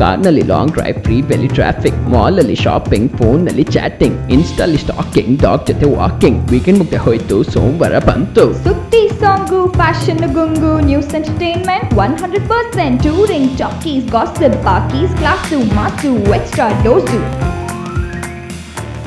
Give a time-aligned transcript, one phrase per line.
[0.00, 5.64] ಕಾರ್ನಲ್ಲಿ long drive free ಬೆಲಿ traffic mall ಅಲ್ಲಿ ಶಾಪಿಂಗ್ ಫೋನ್ ನಲ್ಲಿ ಚಾಟಿಂಗ್ ಇನ್ಸ್ಟಾಲಿ ಸ್ಟಾಕಿಂಗ್ ಡಾಗ್
[5.68, 12.48] ಜೊತೆ ವಾಕಿಂಗ್ ವೀಕೆಂಡ್ ಮುಗ್ದೆ ಹೋಯ್ತು ಸೋಮವಾರ ಬಂತು ಸುದ್ದಿ song fashion ಗುಂಗು news entertainment one hundred
[12.48, 17.20] percent touring talkies gossip ಪಾಕೀಸ್ class mass extra dose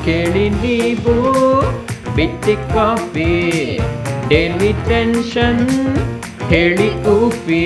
[0.04, 1.14] ಕೇಳಿ ನೀವು
[2.16, 3.32] ಬಿಟ್ಟಿ ಕಾಫಿ
[4.28, 5.62] ಡೈಲಿ ಟೆನ್ಷನ್
[6.48, 7.64] ಹೇಳಿ ಊಫಿ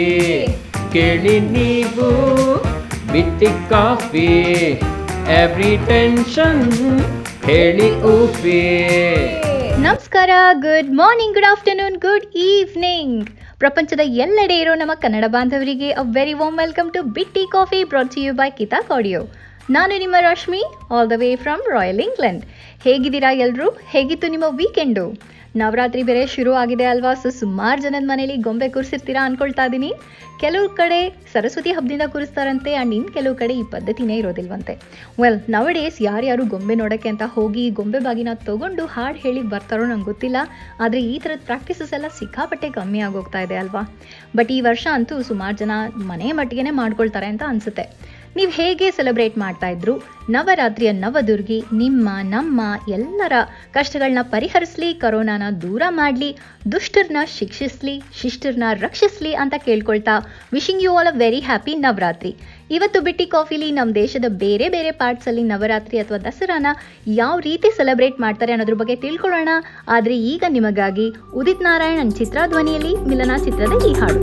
[0.93, 2.09] ಕೇಳಿ ನೀವು
[3.14, 4.28] ಬಿಟ್ಟಿ ಕಾಫಿ
[5.36, 6.64] ಎವ್ರಿ ಟೆನ್ಷನ್
[7.46, 8.62] ಹೇಳಿ ಉಫಿ
[9.84, 10.32] ನಮಸ್ಕಾರ
[10.64, 13.18] good morning good afternoon good evening
[13.60, 18.34] ಪ್ರಪಂಚದ ಎಲ್ಲೆಡೆ ಇರೋ ನಮ್ಮ ಕನ್ನಡ ಬಾಂಧವರಿಗೆ a very warm welcome to ಬಿಟ್ಟಿ ಕಾಫಿ ಬ್ರಾಟ್ ಯು
[18.34, 19.22] ಬೈ ಕಿತಾ ಕಾಡಿಯೋ
[19.70, 22.42] ನಾನು ನಿಮ್ಮ Rashmi all the way from royal England
[22.86, 25.06] ಹೇಗಿದ್ದೀರಾ ಎಲ್ಲರೂ ಹೇಗಿತ್ತು ನಿಮ್ಮ ವೀಕೆಂಡು
[25.62, 27.12] ನವರಾತ್ರಿ ಬೇರೆ ಶುರು ಆಗಿದೆ ಅಲ್ವಾ?
[27.24, 29.90] ಸೊ ಸುಮಾರು ಜನದ ಮನೇಲಿ ಗೊಂಬೆ ಕೂರಿಸಿರ್ತೀರಾ ಅನ್ಕೊಳ್ತಾ ಇದ್ದೀನಿ
[30.44, 30.98] ಕೆಲವು ಕಡೆ
[31.34, 34.74] ಸರಸ್ವತಿ ಹಬ್ಬದಿಂದ ಕೂರಿಸ್ತಾರಂತೆ ಆ್ಯಂಡ್ ಇನ್ನು ಕೆಲವು ಕಡೆ ಈ ಪದ್ಧತಿನೇ ಇರೋದಿಲ್ವಂತೆ.
[35.22, 40.08] ವೆಲ್ ನವ ಡೇಸ್ ಯಾರ್ಯಾರು ಗೊಂಬೆ ನೋಡೋಕ್ಕೆ ಅಂತ ಹೋಗಿ ಗೊಂಬೆ ಬಾಗಿನ ತಗೊಂಡು ಹಾಡು ಹೇಳಿ ಬರ್ತಾರೋ ನಂಗೆ
[40.12, 40.38] ಗೊತ್ತಿಲ್ಲ.
[40.80, 43.84] ಆದರೆ ಈ ಥರದ ಪ್ರಾಕ್ಟೀಸಸ್ ಎಲ್ಲ ಸಿಕ್ಕಾಪಟ್ಟೆ ಕಮ್ಮಿ ಆಗೋಗ್ತಾ ಇದೆ ಅಲ್ವಾ?
[44.40, 45.72] ಬಟ್ ಈ ವರ್ಷ ಅಂತೂ ಸುಮಾರು ಜನ
[46.12, 47.88] ಮನೆ ಮಟ್ಟಿಗೆ ಮಾಡ್ಕೊಳ್ತಾರೆ ಅಂತ ಅನಿಸುತ್ತೆ.
[48.36, 49.94] ನೀವು ಹೇಗೆ ಸೆಲೆಬ್ರೇಟ್ ಮಾಡ್ತಾ ಇದ್ರು?
[50.30, 53.34] ನವರಾತ್ರಿಯ ನವದುರ್ಗಿ, ನಿಮ್ಮ, ನಮ್ಮ ಎಲ್ಲರ
[53.74, 56.38] ಕಷ್ಟಗಳನ್ನ ಪರಿಹರಿಸಲಿ, ಕರೋನಾನ ದೂರ ಮಾಡಲಿ
[56.72, 60.16] ದುಷ್ಟರನ್ನ ಶಿಕ್ಷಿಸಲಿ ಶಿಷ್ಟರನ್ನ ರಕ್ಷಿಸಲಿ ಅಂತ ಕೇಳ್ಕೊಳ್ತಾ
[60.54, 62.32] wishing you all a very happy Navratri.
[62.72, 66.68] ಇವತ್ತು ಬಿಟ್ಟಿ ಕಾಫಿಲಿ ನಮ್ಮ ದೇಶದ ಬೇರೆ ಬೇರೆ ಪಾರ್ಟ್ಸಲ್ಲಿ ನವರಾತ್ರಿ ಅಥವಾ ದಸರಾನ
[67.08, 69.50] ಯಾವ ರೀತಿ ಸೆಲೆಬ್ರೇಟ್ ಮಾಡ್ತಾರೆ ಅನ್ನೋದ್ರ ಬಗ್ಗೆ ತಿಳ್ಕೊಳ್ಳೋಣ.
[69.88, 74.22] ಆದರೆ ಈಗ ನಿಮಗಾಗಿ ಉದಿತ್ ನಾರಾಯಣನ್ ಚಿತ್ರಧ್ವನಿಯಲ್ಲಿ ಮಿಲನ ಚಿತ್ರದ ಈ ಹಾಡು.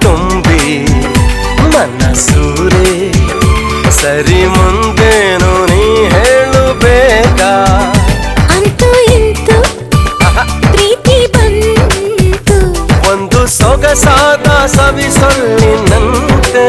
[0.00, 0.62] ತುಂಬಿ
[1.74, 2.90] ಮನಸೂರೆ
[3.92, 5.82] ಸರಿ ಮುಂದೇನು ನೀ
[6.14, 7.52] ಹೇಳಬೇಕಾ?
[8.50, 9.56] ಅಂತೂ ಇಂತು
[10.72, 12.58] ಪ್ರೀತಿ ಬಂತು.
[13.12, 14.46] ಒಂದು ಸೊಗಸಾದ
[14.76, 16.66] ಸವಿ ಸೊಲ್ಲಿನಂತೆ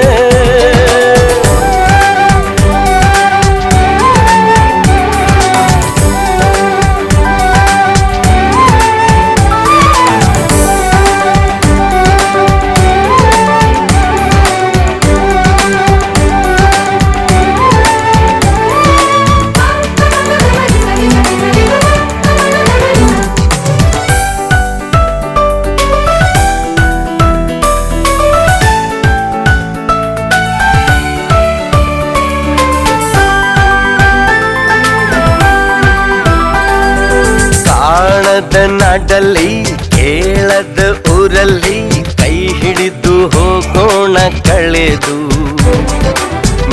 [39.15, 40.79] ನಾಡಲ್ಲಿ ಕೇಳದ
[41.11, 41.79] ಊರಲ್ಲಿ
[42.17, 45.15] ಕೈ ಹಿಡಿದು ಹೋಗೋಣ ಕಳೆದು.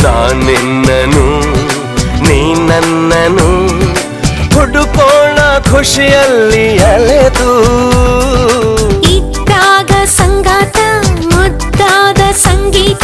[0.03, 1.25] ನಾನೆನ್ನನು
[2.22, 3.48] ನೀ ನನ್ನನು
[4.54, 5.38] ಹುಡುಕೋಣ
[5.70, 7.50] ಖುಷಿಯಲ್ಲಿ ಅಲೆದು.
[9.14, 10.78] ಇದ್ದಾಗ ಸಂಗಾತ
[11.24, 13.02] ಮುದ್ದಾದ ಸಂಗೀತ.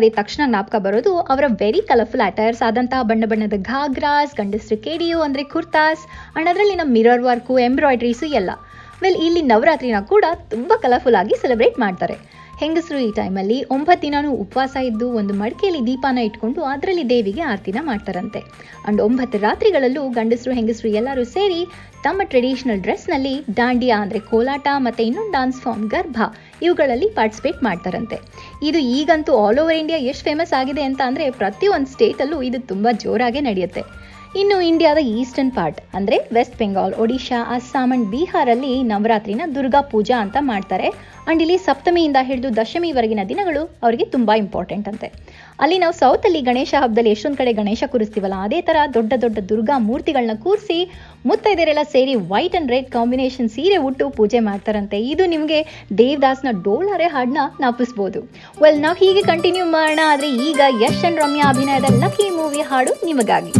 [0.00, 5.42] ಇದ್ದ ತಕ್ಷಣ ಜ್ಞಾಪಕ ಬರೋದು ಅವರ ವೆರಿ ಕಲರ್ಫುಲ್ ಅಟೈರ್ಸ್ ಆದಂತಹ ಬಣ್ಣ ಬಣ್ಣದ ಘಾಗ್ರಾಸ್, ಗಂಡಸ್ರ ಕೇಡಿಯು ಅಂದರೆ
[5.42, 6.04] ಕುರ್ತಾಸ್
[6.36, 8.50] ಅಂಡ್ ಅದರಲ್ಲಿ ನಮ್ಮ ಮಿರರ್ ವರ್ಕು ಎಂಬ್ರಾಯ್ಡ್ರೀಸು ಎಲ್ಲ.
[9.02, 10.24] ವೆಲ್ ಇಲ್ಲಿ ನವರಾತ್ರಿನ ಕೂಡ
[10.54, 12.16] ತುಂಬ ಕಲರ್ಫುಲ್ ಆಗಿ ಸೆಲೆಬ್ರೇಟ್ ಮಾಡ್ತಾರೆ.
[12.60, 18.40] ಹೆಂಗಸರು ಈ ಟೈಮಲ್ಲಿ ಒಂಬತ್ತು ದಿನಾನು ಉಪವಾಸ ಇದ್ದು ಒಂದು ಮಡಿಕೆಯಲ್ಲಿ ದೀಪಾನ ಇಟ್ಕೊಂಡು ಅದರಲ್ಲಿ ದೇವಿಗೆ ಆರತಿನ ಮಾಡ್ತಾರಂತೆ.
[18.86, 21.60] ಅಂಡ್ ಒಂಬತ್ತು ರಾತ್ರಿಗಳಲ್ಲೂ ಗಂಡಸರು, ಹೆಂಗಸರು ಎಲ್ಲರೂ ಸೇರಿ
[22.04, 26.18] ತಮ್ಮ ಟ್ರೆಡಿಷನಲ್ ಡ್ರೆಸ್ನಲ್ಲಿ ದಾಂಡಿಯಾ ಅಂದರೆ ಕೋಲಾಟ ಮತ್ತು ಇನ್ನೊಂದು ಡಾನ್ಸ್ ಫಾರ್ಮ್ ಗರ್ಭ
[26.66, 28.18] ಇವುಗಳಲ್ಲಿ ಪಾರ್ಟಿಸಿಪೇಟ್ ಮಾಡ್ತಾರಂತೆ.
[28.68, 33.42] ಇದು ಈಗಂತೂ ಆಲ್ ಓವರ್ ಇಂಡಿಯಾ ಎಷ್ಟು ಫೇಮಸ್ ಆಗಿದೆ ಅಂತ ಅಂದರೆ ಪ್ರತಿಯೊಂದು ಸ್ಟೇಟಲ್ಲೂ ಇದು ತುಂಬ ಜೋರಾಗೆ
[33.50, 33.84] ನಡೆಯುತ್ತೆ.
[34.40, 40.36] ಇನ್ನು ಇಂಡಿಯಾದ ಈಸ್ಟರ್ನ್ ಪಾರ್ಟ್, ಅಂದರೆ ವೆಸ್ಟ್ ಬೆಂಗಾಲ್, ಒಡಿಶಾ, ಅಸ್ಸಾಂ ಅಂಡ್ ಬಿಹಾರಲ್ಲಿ ನವರಾತ್ರಿನ ದುರ್ಗಾ ಪೂಜಾ ಅಂತ
[40.50, 40.88] ಮಾಡ್ತಾರೆ.
[41.30, 45.08] ಅಂಡ್ ಇಲ್ಲಿ ಸಪ್ತಮಿಯಿಂದ ಹಿಡಿದು ದಶಮಿವರೆಗಿನ ದಿನಗಳು ಅವರಿಗೆ ತುಂಬ ಇಂಪಾರ್ಟೆಂಟ್ ಅಂತೆ.
[45.62, 50.36] ಅಲ್ಲಿ ನಾವು ಸೌತಲ್ಲಿ ಗಣೇಶ ಹಬ್ಬದಲ್ಲಿ ಎಷ್ಟೊಂದು ಕಡೆ ಗಣೇಶ ಕೂರಿಸ್ತೀವಲ್ಲ, ಅದೇ ಥರ ದೊಡ್ಡ ದೊಡ್ಡ ದುರ್ಗಾ ಮೂರ್ತಿಗಳನ್ನ
[50.44, 50.78] ಕೂರಿಸಿ
[51.30, 55.00] ಮುತ್ತೈದೆರೆಲ್ಲ ಸೇರಿ ವೈಟ್ ಅಂಡ್ ರೆಡ್ ಕಾಂಬಿನೇಷನ್ ಸೀರೆ ಉಟ್ಟು ಪೂಜೆ ಮಾಡ್ತಾರಂತೆ.
[55.12, 55.60] ಇದು ನಿಮಗೆ
[56.00, 58.22] ದೇವದಾಸ್ನ ಡೋಳಾರೆ ಹಾಡನ್ನ ನಾಪಿಸ್ಬೋದು.
[58.62, 63.54] ವೆಲ್ ನಾವು ಹೀಗೆ ಕಂಟಿನ್ಯೂ ಮಾಡೋಣ, ಆದರೆ ಈಗ ಯಶ್ ಅಂಡ್ ರಮ್ಯಾ ಅಭಿನಯದ ಲಕ್ಕಿ ಮೂವಿ ಹಾಡು ನಿಮಗಾಗಿ.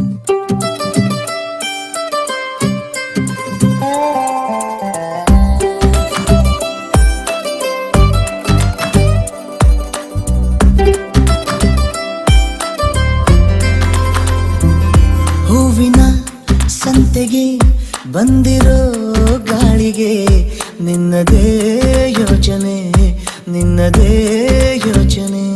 [17.23, 17.59] ಸಂತೆಗೆ
[18.13, 18.79] ಬಂದಿರೋ
[19.51, 20.11] ಗಾಳಿಗೆ
[20.81, 21.45] ನಿನ್ನದೇ
[22.19, 22.79] ಯೋಚನೆ
[23.49, 24.11] ನಿನ್ನದೇ
[24.87, 25.52] ಯೋಚನೆ.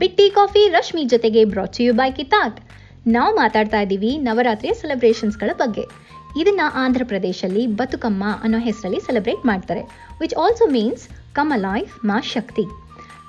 [0.00, 2.58] ಬಿಟ್ಟಿ ಕಾಫಿ ರಶ್ಮಿ ಜೊತೆಗೆ ಬ್ರಾಚಿಯು ಬೈ ಕಿತಾಕ್
[3.06, 5.84] ನಾವು ಮಾತಾಡ್ತಾ ಇದ್ದೀವಿ ನವರಾತ್ರಿಯ ಸೆಲೆಬ್ರೇಷನ್ಸ್ಗಳ ಬಗ್ಗೆ.
[6.40, 9.82] ಇದನ್ನ ಆಂಧ್ರ ಪ್ರದೇಶಲ್ಲಿ ಬತುಕಮ್ಮ ಅನ್ನೋ ಹೆಸರಲ್ಲಿ ಸೆಲೆಬ್ರೇಟ್ ಮಾಡ್ತಾರೆ
[10.20, 12.64] which also means come life Maa Shakti.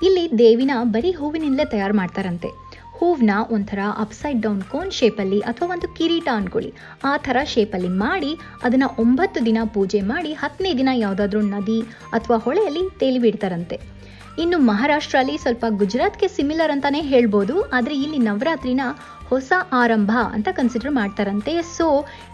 [0.08, 2.50] ಇಲ್ಲಿ ದೇವಿನ ಬರೀ ಹೂವಿನಿಂದಲೇ ತಯಾರು ಮಾಡ್ತಾರಂತೆ.
[2.98, 6.72] ಹೂವನ್ನ ಒಂಥರ ಅಪ್ಸೈಡ್ ಡೌನ್ ಕೋನ್ ಶೇಪಲ್ಲಿ ಅಥವಾ ಒಂದು ಕಿರೀಟ ಅನ್ಕೊಳ್ಳಿ.
[7.04, 8.32] ಆ ಥರ ಶೇಪಲ್ಲಿ ಮಾಡಿ
[8.64, 11.80] ಅದನ್ನು ಒಂಬತ್ತು ದಿನ ಪೂಜೆ ಮಾಡಿ ಹತ್ತನೇ ದಿನ ಯಾವುದಾದ್ರೂ ನದಿ
[12.12, 13.97] ಅಥವಾ ಹೊಳೆಯಲ್ಲಿ ತೇಲಿ ಬಿಡ್ತಾರಂತೆ.
[14.44, 17.56] ಇನ್ನು ಮಹಾರಾಷ್ಟ್ರಲ್ಲಿ ಸ್ವಲ್ಪ ಗುಜರಾತ್ಗೆ ಸಿಮಿಲರ್ ಅಂತಾನೆ ಹೇಳ್ಬೋದು.
[17.78, 18.84] ಆದರೆ ಇಲ್ಲಿ ನವರಾತ್ರಿನ
[19.32, 21.54] ಹೊಸ ಆರಂಭ ಅಂತ ಕನ್ಸಿಡರ್ ಮಾಡ್ತಾರಂತೆ.
[21.78, 21.88] ಸೊ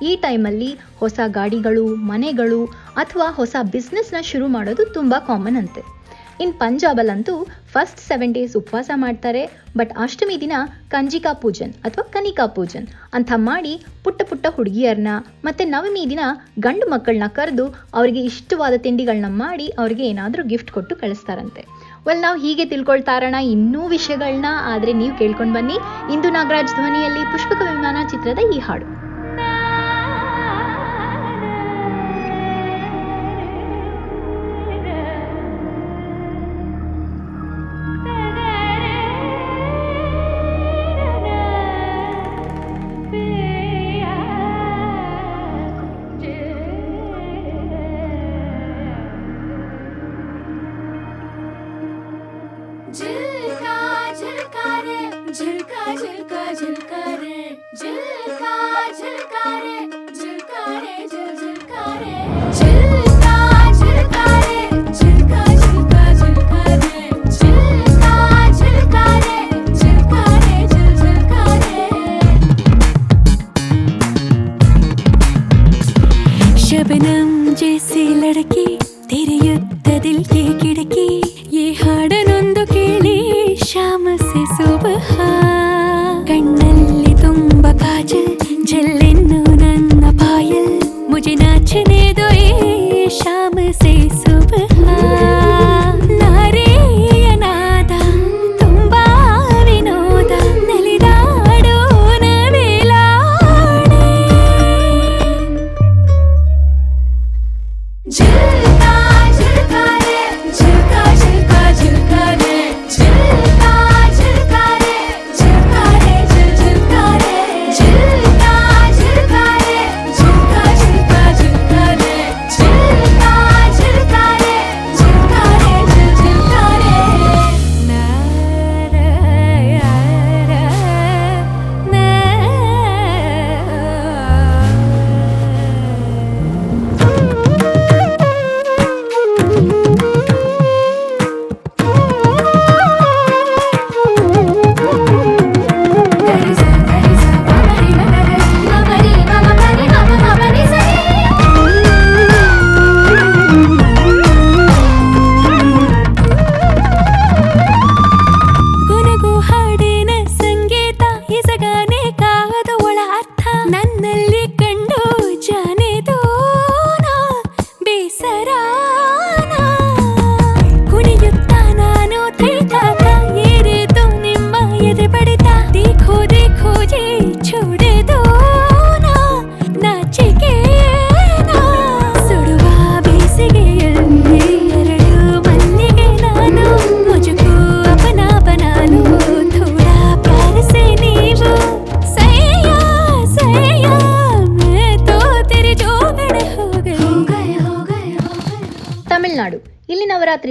[0.10, 0.69] ಈ ಟೈಮಲ್ಲಿ
[1.01, 2.62] ಹೊಸ ಗಾಡಿಗಳು, ಮನೆಗಳು
[3.03, 5.83] ಅಥವಾ ಹೊಸ ಬಿಸ್ನೆಸ್ನ ಶುರು ಮಾಡೋದು ತುಂಬ ಕಾಮನ್ ಅಂತೆ.
[6.43, 7.33] ಇನ್ ಪಂಜಾಬಲ್ಲಂತೂ
[7.74, 9.43] ಫಸ್ಟ್ ಸೆವೆನ್ ಡೇಸ್ ಉಪವಾಸ ಮಾಡ್ತಾರೆ.
[9.77, 10.55] ಬಟ್ ಅಷ್ಟಮಿ ದಿನ
[10.93, 16.24] ಕಂಜಿಕಾ ಪೂಜನ್ ಅಥವಾ ಕನಿಕಾ ಪೂಜನ್ ಅಂತ ಮಾಡಿ ಪುಟ್ಟ ಪುಟ್ಟ ಹುಡುಗಿಯರನ್ನ ಮತ್ತೆ ನವಮಿ ದಿನ
[16.60, 21.63] ಗಂಡು ಮಕ್ಕಳನ್ನ ಕರೆದು ಅವರಿಗೆ ಇಷ್ಟವಾದ ತಿಂಡಿಗಳನ್ನ ಮಾಡಿ ಅವರಿಗೆ ಏನಾದರೂ ಗಿಫ್ಟ್ ಕೊಟ್ಟು ಕಳಿಸ್ತಾರಂತೆ.
[22.05, 25.77] ವೆಲ್ ನಾವು ಹೀಗೆ ತಿಳ್ಕೊಳ್ತಾ ಇರೋಣ ಇನ್ನೂ ವಿಷಯಗಳನ್ನ ಆದರೆ ನೀವು ಕೇಳ್ಕೊಂಡು ಬನ್ನಿ.
[26.07, 28.86] ಇಂದು ನಾಗರಾಜ್ ಧ್ವನಿಯಲ್ಲಿ ಪುಷ್ಪಕ ವಿಮಾನ ಚಿತ್ರದ ಈ ಹಾಡು.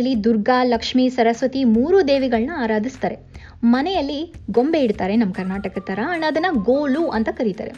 [0.03, 3.17] ನವರಾತ್ರಿಲಿ ದುರ್ಗಾ, ಲಕ್ಷ್ಮಿ, ಸರಸ್ವತಿ ಮೂರು ದೇವಿಗಳನ್ನ ಆರಾಧಿಸ್ತಾರೆ.
[3.65, 4.19] ಮನೆಯಲ್ಲಿ
[4.51, 5.99] ಗೊಂಬೆ ಇಡ್ತಾರೆ ನಮ್ಮ ಕರ್ನಾಟಕ ಥರ.
[6.13, 7.73] ಅಂಡ್ ಅದನ್ನು ಗೋಲು ಅಂತ ಕರೀತಾರೆ.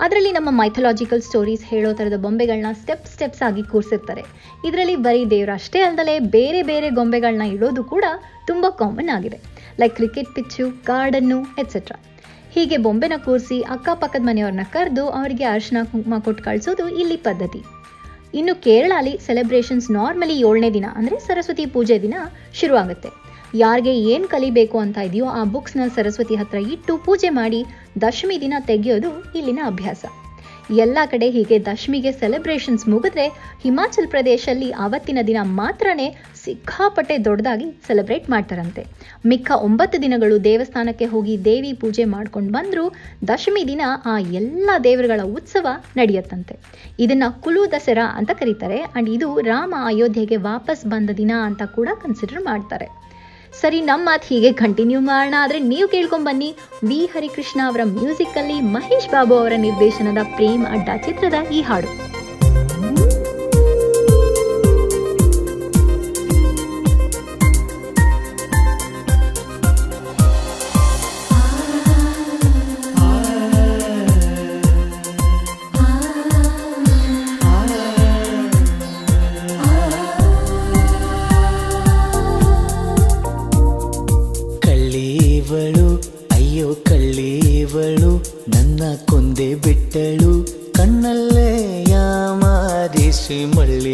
[0.00, 4.22] ಅದರಲ್ಲಿ ನಮ್ಮ ಮೈಥಲಾಜಿಕಲ್ ಸ್ಟೋರೀಸ್ ಹೇಳೋ ಥರದ ಬೊಂಬೆಗಳನ್ನ ಸ್ಟೆಪ್ ಸ್ಟೆಪ್ಸ್ ಆಗಿ ಕೂರಿಸಿರ್ತಾರೆ.
[4.68, 8.04] ಇದರಲ್ಲಿ ಬರೀ ದೇವ್ರು ಅಷ್ಟೇ ಅಲ್ಲದೆ ಬೇರೆ ಬೇರೆ ಗೊಂಬೆಗಳನ್ನ ಇಡೋದು ಕೂಡ
[8.46, 9.38] ತುಂಬ ಕಾಮನ್ ಆಗಿದೆ.
[9.80, 11.98] Like cricket pitch garden etcetera
[12.54, 17.62] ಹೀಗೆ ಬೊಂಬೆನ ಕೂರಿಸಿ ಅಕ್ಕಪಕ್ಕದ ಮನೆಯವ್ರನ್ನ ಕರೆದು ಅವರಿಗೆ ಅರಿಶಿನ ಕುಂಕುಮ ಕೊಟ್ಟು ಕಳಿಸೋದು ಇಲ್ಲಿ ಪದ್ಧತಿ.
[18.38, 22.14] ಇನ್ನು ಕೇರಳಲ್ಲಿ ಸೆಲೆಬ್ರೇಷನ್ಸ್ ನಾರ್ಮಲಿ ಏಳನೇ ದಿನ, ಅಂದರೆ ಸರಸ್ವತಿ ಪೂಜೆ ದಿನ
[22.60, 23.10] ಶುರುವಾಗುತ್ತೆ.
[23.62, 27.60] ಯಾರಿಗೆ ಏನು ಕಲಿಬೇಕು ಅಂತ ಇದೆಯೋ ಆ ಬುಕ್ಸ್ನ ಸರಸ್ವತಿ ಹತ್ರ ಇಟ್ಟು ಪೂಜೆ ಮಾಡಿ
[28.06, 30.04] ದಶಮಿ ದಿನ ತೆಗೆಯೋದು ಇಲ್ಲಿನ ಅಭ್ಯಾಸ.
[30.70, 33.28] ಎಲ್ಲ ಕಡೆ ಹೀಗೆ ದಶಮಿಗೆ ಸೆಲೆಬ್ರೇಷನ್ಸ್ ಮುಗಿದ್ರೆ
[33.62, 38.86] ಹಿಮಾಚಲ್ ಪ್ರದೇಶಲ್ಲಿ ಆವತ್ತಿನ ದಿನ ಮಾತ್ರನೇ ಸಿಕ್ಕಾಪಟ್ಟೆ ದೊಡ್ಡದಾಗಿ ಸೆಲೆಬ್ರೇಟ್ ಮಾಡ್ತಾರಂತೆ.
[39.26, 42.94] ಮಿಕ್ಕ ಒಂಬತ್ತು ದಿನಗಳು ದೇವಸ್ಥಾನಕ್ಕೆ ಹೋಗಿ ದೇವಿ ಪೂಜೆ ಮಾಡ್ಕೊಂಡು ಬಂದರೂ
[43.28, 45.66] ದಶಮಿ ದಿನ ಆ ಎಲ್ಲ ದೇವರುಗಳ ಉತ್ಸವ
[45.96, 46.58] ನಡೆಯುತ್ತಂತೆ.
[46.98, 48.80] ಇದನ್ನು ಕುಲು ದಸರಾ ಅಂತ ಕರೀತಾರೆ.
[48.80, 53.01] ಆ್ಯಂಡ್ ಇದು ರಾಮ ಅಯೋಧ್ಯೆಗೆ ವಾಪಸ್ ಬಂದ ದಿನ ಅಂತ ಕೂಡ ಕನ್ಸಿಡರ್ ಮಾಡ್ತಾರೆ.
[53.62, 55.34] ಸರಿ, ನಮ್ಮ ಮಾತು ಹೀಗೆ ಕಂಟಿನ್ಯೂ ಮಾಡೋಣ.
[55.40, 57.06] ಆದರೆ ನೀವು ಕೇಳ್ಕೊಂಡ್ ಬನ್ನಿ, ವಿ.
[57.06, 62.11] ಹರಿಕೃಷ್ಣ ಅವರ ಮ್ಯೂಸಿಕಲ್ಲಿ ಮಹೇಶ್ ಬಾಬು ಅವರ ನಿರ್ದೇಶನದ ಪ್ರೇಮ್ ಅಡ್ಡ ಚಿತ್ರದ ಈ ಹಾಡು.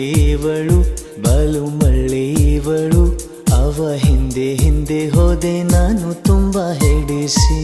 [0.09, 0.77] ಮಳ್ಳೀವಳು
[1.23, 3.01] ಬಲು ಮಳ್ಳೀವಳು
[3.57, 7.59] ಅವ ಹಿಂದೆ ಹಿಂದೆ ಹೋದೆ ನಾನು ತುಂಬ ಹೆಡಿಸಿ.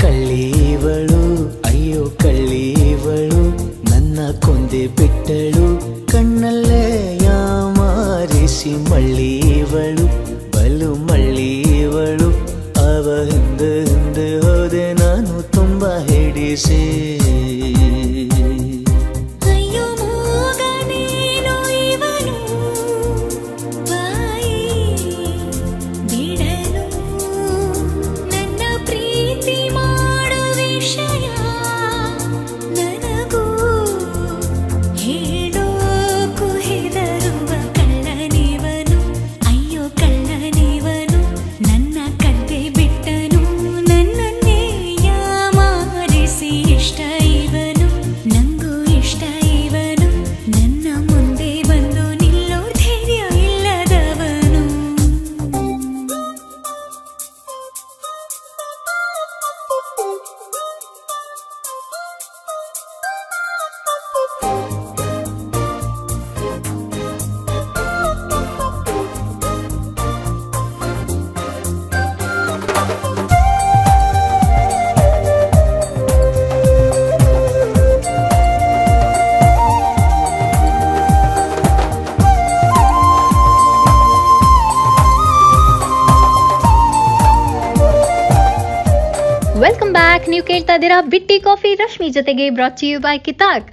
[0.00, 1.20] ಕಳ್ಳೀವಳು,
[1.64, 3.42] ಅಯ್ಯೋ ಕಳ್ಳೀವಳು,
[3.90, 5.66] ನನ್ನ ಕೊಂದೆ ಬಿಟ್ಟಳು,
[6.06, 10.06] ಕಣ್ಣಲ್ಲೇ ಯಾಮಾರಿಸಿ ಮಳ್ಳೀವಳು,
[10.56, 12.30] ಬಲು ಮಳ್ಳೀವಳು,
[12.88, 17.15] ಅವ ಹಿಂದೆ ಹಿಂದೆ ಹೋದೆ ನಾನು ತುಂಬ ಹೆಡಿಸಿ.
[90.76, 93.68] ಇದ್ದೀರಾ ಬಿಟ್ಟಿ ಕಾಫಿ ರಶ್ಮಿ ಜೊತೆಗೆ ಬ್ರಾಚಿ ಯು ಬೈ ಕಿತಾಕ್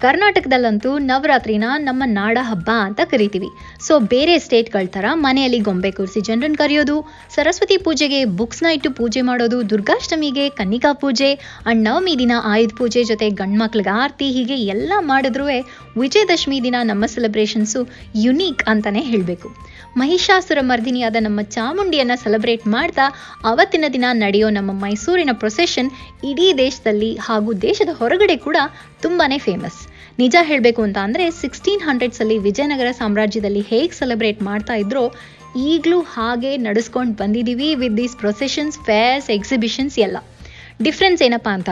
[0.00, 3.48] ಕರ್ನಾಟಕದಲ್ಲಂತೂ ನವರಾತ್ರಿನ ನಮ್ಮ ನಾಡ ಹಬ್ಬ ಅಂತ ಕರಿತೀವಿ.
[3.86, 6.96] ಸೊ ಬೇರೆ ಸ್ಟೇಟ್ಗಳ ಥರ ಮನೆಯಲ್ಲಿ ಗೊಂಬೆ ಕೂರಿಸಿ ಜನರನ್ನು ಕರೆಯೋದು,
[7.34, 11.30] ಸರಸ್ವತಿ ಪೂಜೆಗೆ ಬುಕ್ಸ್ನ ಇಟ್ಟು ಪೂಜೆ ಮಾಡೋದು, ದುರ್ಗಾಷ್ಟಮಿಗೆ ಕನ್ನಿಕಾ ಪೂಜೆ
[11.66, 15.46] ಅಂಡ್ ನವಮಿ ದಿನ ಆಯುಧ ಪೂಜೆ ಜೊತೆ ಗಂಡ್ಮಕ್ಳಿಗೆ ಆರತಿ ಹೀಗೆ ಎಲ್ಲ ಮಾಡಿದ್ರೂ
[16.00, 17.82] ವಿಜಯದಶಮಿ ದಿನ ನಮ್ಮ ಸೆಲೆಬ್ರೇಷನ್ಸು
[18.24, 19.48] ಯುನೀಕ್ ಅಂತಲೇ ಹೇಳಬೇಕು.
[19.96, 23.04] ಮಹಿಷಾಸುರ ಮರ್ದಿನಿಯಾದ ನಮ್ಮ ಚಾಮುಂಡಿಯನ್ನ ಸೆಲೆಬ್ರೇಟ್ ಮಾಡ್ತಾ
[23.44, 25.90] ಅವತ್ತಿನ ದಿನ ನಡೆಯೋ ನಮ್ಮ ಮೈಸೂರಿನ ಪ್ರೊಸೆಷನ್
[26.30, 28.56] ಇಡೀ ದೇಶದಲ್ಲಿ ಹಾಗೂ ದೇಶದ ಹೊರಗಡೆ ಕೂಡ
[29.02, 29.80] ತುಂಬಾ ಫೇಮಸ್
[30.18, 35.02] ನಿಜ ಹೇಳಬೇಕು ಅಂತ ಅಂದರೆ ಸಿಕ್ಸ್ಟೀನ್ ಹಂಡ್ರೆಡ್ಸಲ್ಲಿ ವಿಜಯನಗರ ಸಾಮ್ರಾಜ್ಯದಲ್ಲಿ ಹೇಗೆ ಸೆಲೆಬ್ರೇಟ್ ಮಾಡ್ತಾ ಇದ್ರೋ,
[35.70, 40.16] ಈಗಲೂ ಹಾಗೆ ನಡೆಸ್ಕೊಂಡು ಬಂದಿದ್ದೀವಿ with these processions fairs exhibitions ಎಲ್ಲ.
[40.80, 41.68] ಡಿಫ್ರೆನ್ಸ್ ಏನಪ್ಪ ಅಂತ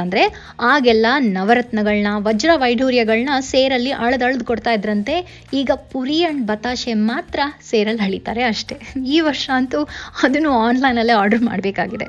[0.73, 1.07] ಆಗೆಲ್ಲ
[1.37, 5.15] ನವರತ್ನಗಳನ್ನ ವಜ್ರ ವೈಢೂರ್ಯಗಳನ್ನ ಸೇರಲ್ಲಿ ಅಳದಳ್ದು ಕೊಡ್ತಾ ಇದ್ರಂತೆ,
[5.61, 8.77] ಈಗ ಪುರಿ ಅಂಡ್ ಬತಾಶೆ ಮಾತ್ರ ಸೇರಲ್ಲಿ ಹಳಿತಾರೆ ಅಷ್ಟೇ.
[9.15, 9.81] ಈ ವರ್ಷ ಅಂತೂ
[10.27, 12.09] ಅದನ್ನು ಆನ್ಲೈನಲ್ಲೇ ಆರ್ಡರ್ ಮಾಡಬೇಕಾಗಿದೆ.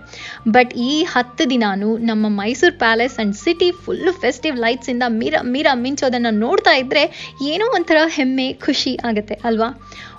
[0.58, 6.34] ಬಟ್ ಈ ಹತ್ತು ದಿನಾನು ನಮ್ಮ Mysuru palace and city full festive ಲೈಟ್ಸಿಂದ ಮೀರ ಮೀರ ಮಿಂಚೋದನ್ನು
[6.46, 7.06] ನೋಡ್ತಾ ಇದ್ದರೆ
[7.52, 9.70] ಏನೋ ಒಂಥರ ಹೆಮ್ಮೆ, ಖುಷಿ ಆಗುತ್ತೆ, ಅಲ್ವಾ?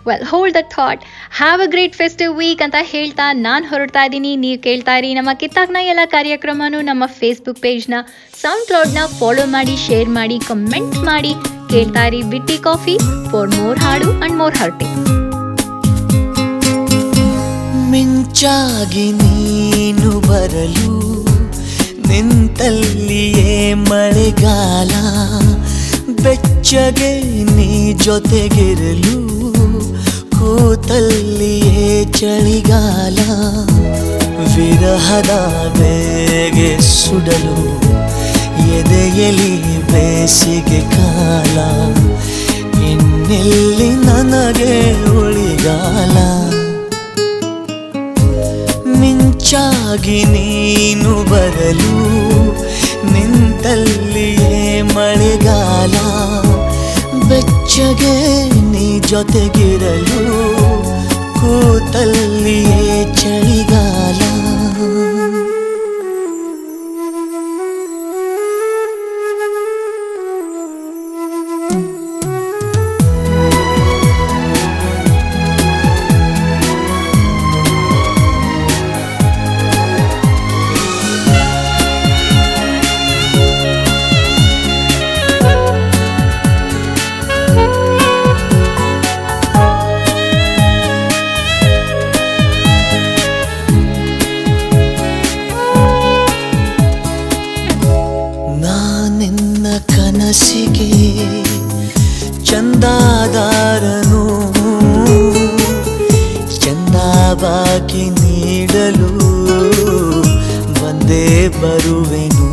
[0.09, 1.03] Well hold the thought
[1.41, 4.33] have a great festive week ಅಂತ ಹೇಳ್ತಾ ನಾನು ಹೊರಡ್ತಾ ಇದ್ದೀನಿ.
[4.45, 7.95] ನೀವು ಕೇಳ್ತಾ ಇರಿ ನಮ್ಮ ಕಿತ್ತಾಕ್ನ ಎಲ್ಲ ಕಾರ್ಯಕ್ರಮನೂ ನಮ್ಮ ಫೇಸ್ಬುಕ್ ಪೇಜ್ನ
[8.43, 11.35] ಸೌಂಡ್ ಕ್ಲೌಡ್ನ ಫಾಲೋ ಮಾಡಿ ಶೇರ್ ಮಾಡಿ ಕಮೆಂಟ್ ಮಾಡಿ.
[11.73, 12.97] ಕೇಳ್ತಾ ಇರಿ ಬಿಟ್ಟಿ ಕಾಫಿ
[13.31, 14.89] ಫಾರ್ ಮೋರ್ ಹಾಡು ಅಂಡ್ ಮೋರ್ ಹರ್ಟಿ
[17.91, 20.97] ಮಿಂಚಾಗಿ ನೀನು ಬರಲು,
[22.09, 23.53] ನಿಂತಲ್ಲಿಯೇ
[23.89, 24.93] ಮಳೆಗಾಲ,
[26.25, 27.13] ಬೆಚ್ಚಗೆ
[27.57, 27.71] ನೀ
[28.07, 29.17] ಜೊತೆಗಿರಲು.
[30.47, 31.87] ಕೂತಲ್ಲಿಯೇ
[32.19, 33.19] ಚಳಿಗಾಲ,
[34.53, 35.33] ವಿರಹದ
[35.79, 37.57] ಬೇಗೆ ಸುಡಲು,
[38.79, 39.55] ಎದೆಯಲ್ಲಿ
[39.91, 41.57] ಬೇಸಿಗೆ ಕಾಲ,
[42.91, 44.77] ಇನ್ನೆಲ್ಲಿ ನನಗೆ
[45.23, 46.17] ಉಳಿಗಾಲ?
[49.01, 51.97] ಮಿಂಚಾಗಿ ನೀನು ಬರಲು,
[53.15, 55.97] ನಿಂತಲ್ಲಿಯೇ ಮಳೆಗಾಲ.
[57.37, 58.13] ಬೆಚ್ಚಗೆ
[58.71, 60.21] ನೀ ಜೊತೆಗಿರಲು
[61.39, 62.79] ಕೂತಲ್ಲಿಯೇ
[63.13, 63.76] ಚಳಿಗಾಲ
[108.27, 109.11] ನೀಡಲು
[110.75, 112.49] ಬಂದೇ ಬರುವೆನು.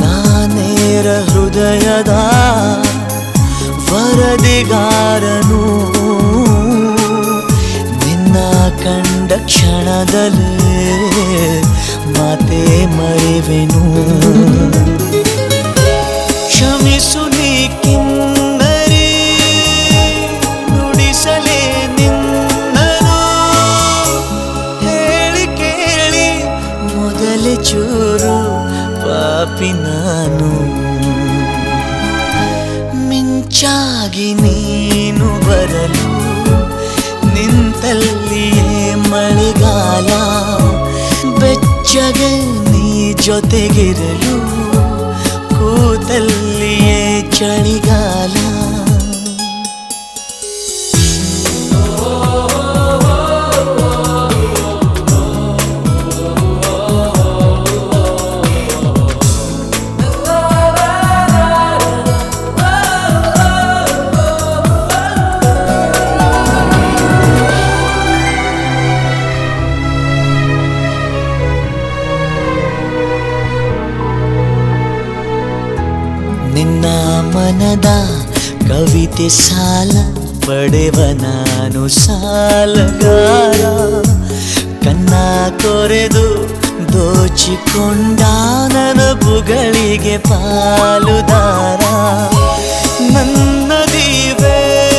[0.00, 2.12] ನಾನೇರ ಹೃದಯದ
[3.90, 5.62] ವರದಿಗಾರನು.
[7.98, 8.36] ನಿನ್ನ
[8.84, 10.82] ಕಂಡ ಕ್ಷಣದಲ್ಲೇ
[12.18, 12.62] ಮಾತೆ
[12.96, 13.84] ಮರೆವೆನು.
[16.46, 17.19] ಕ್ಷಮಿಸು
[33.62, 36.04] ಮಿಂಚಾಗಿ ನೀನು ಬರಲು
[37.34, 40.08] ನಿಂತಲ್ಲಿಯೇ ಮಳೆಗಾಲ
[41.40, 42.30] ಬೆಚ್ಚಗೆ
[42.68, 42.86] ನೀ
[43.26, 44.36] ಜೊತೆಗಿರಲು
[45.50, 46.96] ಕೂತಲ್ಲಿಯೇ
[47.38, 48.34] ಚಳಿಗಾಲ
[77.34, 77.88] ಮನದ
[78.68, 79.90] ಕವಿತೆ ಸಾಲ
[80.46, 83.60] ಪಡೆವ ನಾನು ಸಾಲಗಾರ.
[84.84, 85.14] ಕನ್ನ
[85.62, 86.26] ಕೊರೆದು
[86.92, 88.20] ದೋಚಿಕೊಂಡ
[88.72, 91.80] ನನ್ನ ಬುಗಳಿಗೆ ಪಾಲುದಾರ.
[93.12, 94.89] ನನ್ನ ದೀವೇರರೆ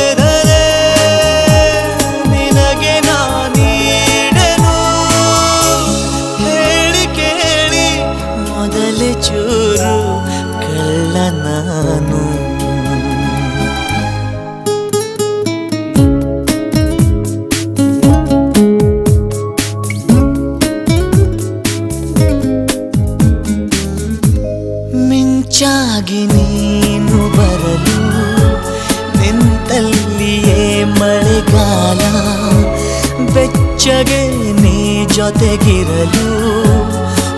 [35.22, 36.28] ಜೊತೆಗಿರಲು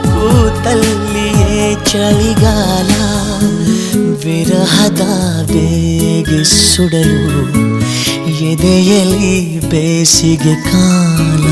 [0.05, 2.90] ಕೂತಲ್ಲಿಯೇ ಚಳಿಗಾಲ
[4.25, 5.03] ವಿರಹದ
[6.53, 7.42] ಸುಡಲು
[8.51, 9.37] ಎದೆಯಲ್ಲಿ
[9.68, 11.44] ಬೇಸಿಗೆ ಕಾಲ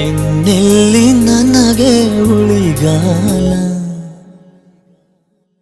[0.00, 1.92] ಇನ್ನೆಲ್ಲಿ ನನಗೆ
[2.32, 3.69] ಉಳಿಗಾಲ?